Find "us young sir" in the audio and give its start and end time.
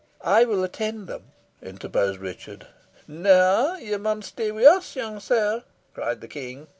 4.65-5.63